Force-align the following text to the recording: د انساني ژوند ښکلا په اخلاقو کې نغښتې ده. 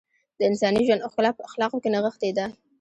د 0.37 0.39
انساني 0.49 0.81
ژوند 0.87 1.05
ښکلا 1.11 1.31
په 1.35 1.41
اخلاقو 1.49 1.81
کې 1.83 1.89
نغښتې 1.95 2.29
ده. 2.37 2.45